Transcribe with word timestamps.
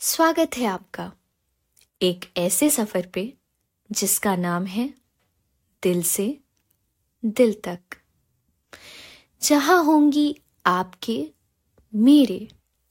स्वागत 0.00 0.56
है 0.56 0.64
आपका 0.66 1.12
एक 2.02 2.24
ऐसे 2.36 2.68
सफ़र 2.70 3.06
पे 3.06 3.22
जिसका 3.90 4.34
नाम 4.36 4.66
है 4.66 4.86
दिल 5.82 6.02
से 6.02 6.26
दिल 7.24 7.54
तक। 7.64 7.80
जहाँ 9.42 9.82
होंगी 9.84 10.26
आपके, 10.66 11.16
मेरे 11.92 12.48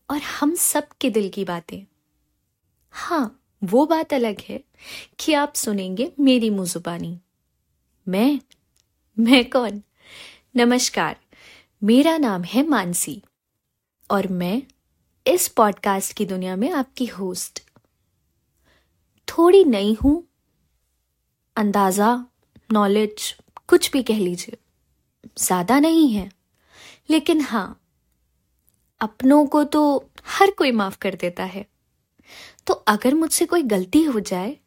और 0.09 0.21
हम 0.21 0.55
सब 0.55 0.87
के 1.01 1.09
दिल 1.09 1.29
की 1.29 1.45
बातें। 1.45 1.79
हाँ 2.91 3.25
वो 3.63 3.85
बात 3.85 4.13
अलग 4.13 4.41
है 4.41 4.63
कि 5.19 5.33
आप 5.33 5.53
सुनेंगे 5.55 6.11
मेरी 6.19 6.49
मुजुबानी 6.49 7.17
मैं 8.07 8.39
मैं 9.17 9.43
कौन? 9.49 9.81
नमस्कार, 10.55 11.15
मेरा 11.83 12.17
नाम 12.17 12.43
है 12.43 12.67
मानसी 12.67 13.21
और 14.09 14.27
मैं 14.27 14.61
इस 15.27 15.47
पॉडकास्ट 15.47 16.13
की 16.13 16.25
दुनिया 16.25 16.55
में 16.55 16.71
आपकी 16.71 17.05
होस्ट। 17.05 17.59
थोड़ी 19.27 19.63
नई 19.63 19.93
हूँ, 19.93 20.23
अंदाज़ा 21.55 22.25
नॉलेज 22.73 23.37
कुछ 23.67 23.91
भी 23.91 24.03
कह 24.03 24.17
लीजिए। 24.17 24.57
ज़्यादा 25.37 25.79
नहीं 25.79 26.11
है। 26.13 26.29
लेकिन 27.09 27.41
हाँ 27.41 27.81
अपनों 29.01 29.45
को 29.45 29.63
तो 29.63 30.09
हर 30.25 30.51
कोई 30.51 30.71
माफ़ 30.71 30.97
कर 30.97 31.15
देता 31.15 31.43
है। 31.43 31.65
तो 32.67 32.73
अगर 32.73 33.15
मुझसे 33.15 33.45
कोई 33.45 33.63
गलती 33.63 34.03
हो 34.03 34.19
जाए 34.19 34.57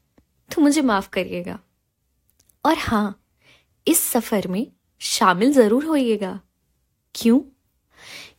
तो 0.51 0.63
मुझे 0.63 0.83
माफ़ 0.83 1.09
करिएगा। 1.11 1.59
और 2.65 2.79
हाँ 2.79 3.23
इस 3.87 4.01
सफ़र 4.01 4.49
में 4.49 4.67
शामिल 5.01 5.53
ज़रूर 5.53 5.85
होइएगा। 5.85 6.41
क्यों? 7.15 7.41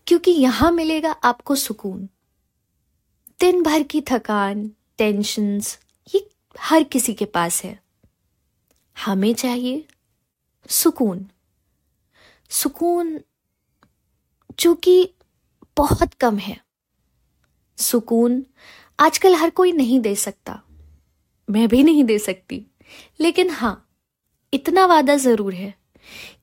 क्योंकि 0.08 0.32
यहाँ 0.32 0.72
मिलेगा 0.72 1.12
आपको 1.12 1.56
सुकून। 1.56 2.10
दिन 3.40 3.64
भर 3.64 3.84
की 3.84 4.02
थकान 4.02 4.72
टेंशन्स 4.98 5.80
ये 6.16 6.30
हर 6.60 6.84
किसी 6.84 7.14
के 7.14 7.26
पास 7.26 7.64
है। 7.64 7.80
हमें 9.06 9.36
चाहिए 9.36 9.86
सुकून। 10.70 11.26
सुकून 12.50 13.20
जो 14.60 14.76
कि 14.76 15.14
बहुत 15.78 16.14
कम 16.14 16.38
है। 16.38 16.62
सुकून 17.78 18.46
आजकल 19.00 19.36
हर 19.36 19.50
कोई 19.50 19.72
नहीं 19.72 20.00
दे 20.00 20.16
सकता। 20.16 20.62
मैं 21.50 21.68
भी 21.68 21.84
नहीं 21.84 22.04
दे 22.04 22.20
सकती। 22.20 22.66
लेकिन 23.20 23.50
हाँ 23.50 23.90
इतना 24.54 24.86
वादा 24.86 25.16
ज़रूर 25.16 25.54
है 25.54 25.74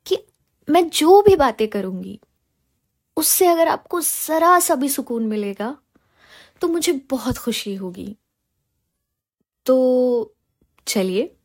कि 0.06 0.18
मैं 0.70 0.88
जो 0.88 1.22
भी 1.22 1.36
बातें 1.36 1.68
करूँगी, 1.68 2.20
उससे 3.16 3.46
अगर 3.46 3.68
आपको 3.68 4.00
जरा 4.00 4.60
सा 4.60 4.74
भी 4.74 4.88
सुकून 4.88 5.26
मिलेगा 5.26 5.76
तो 6.60 6.68
मुझे 6.68 6.92
बहुत 6.92 7.38
खुशी 7.38 7.74
होगी। 7.74 8.16
तो 9.66 10.36
चलिए, 10.86 11.36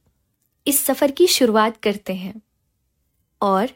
इस 0.67 0.85
सफ़र 0.85 1.11
की 1.11 1.27
शुरुआत 1.27 1.77
करते 1.77 2.13
हैं। 2.13 2.41
और 3.41 3.67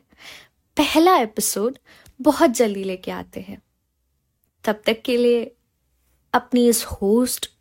पहला 0.77 1.17
एपिसोड 1.17 1.77
बहुत 2.21 2.49
जल्दी 2.49 2.83
लेके 2.83 3.11
आते 3.11 3.39
हैं। 3.41 3.61
तब 4.63 4.81
तक 4.85 5.01
के 5.01 5.17
लिए 5.17 5.55
अपनी 6.33 6.69
इस 6.69 6.85
होस्ट 6.85 7.51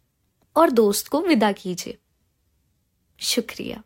और 0.57 0.71
दोस्त 0.71 1.09
को 1.09 1.21
विदा 1.21 1.53
कीजिए। 1.53 1.99
शुक्रिया। 3.21 3.83